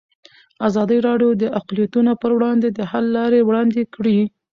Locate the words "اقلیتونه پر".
1.59-2.31